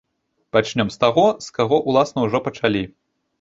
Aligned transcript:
Пачнём 0.55 0.87
з 0.95 0.97
таго, 1.03 1.25
з 1.49 1.51
каго, 1.59 1.79
уласна, 1.93 2.25
ужо 2.31 2.43
пачалі. 2.49 2.83